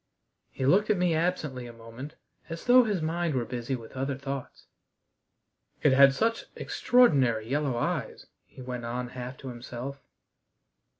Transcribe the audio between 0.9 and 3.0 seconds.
me absently a moment, as though